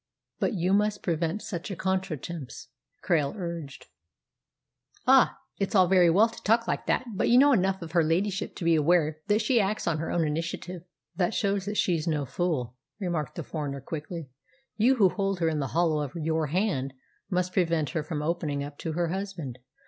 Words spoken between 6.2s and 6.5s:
to